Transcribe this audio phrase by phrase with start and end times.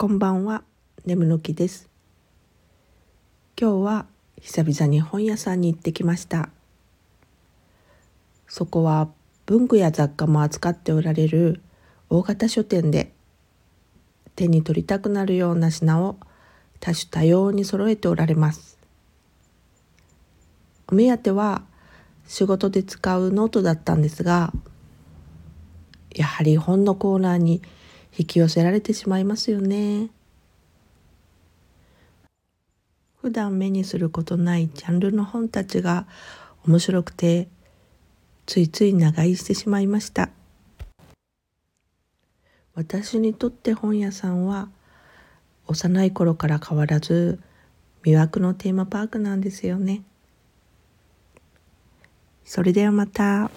[0.00, 0.62] こんばんは、
[1.04, 1.90] 眠の木です。
[3.60, 4.06] 今日は
[4.40, 6.48] 久々に本屋さんに行ってきました。
[8.48, 9.10] そこは
[9.44, 11.60] 文具や雑貨も扱っておられる
[12.08, 13.12] 大型書店で
[14.36, 16.16] 手に取りたくなるような品を
[16.80, 18.78] 多種多様に揃えておられます。
[20.88, 21.62] お目当ては
[22.26, 24.50] 仕事で使うノートだったんですが、
[26.14, 27.60] やはり本のコーナーに
[28.18, 30.10] 引き寄せられてしまいますよね。
[33.20, 36.06] 普段目にすることないジャンルの本たちが
[36.66, 37.48] 面白くて
[38.46, 40.30] ついつい長居してしまいました
[42.74, 44.68] 私にとって本屋さんは
[45.66, 47.38] 幼い頃から変わらず
[48.02, 50.02] 魅惑のテーマパークなんですよね
[52.44, 53.48] それではまた。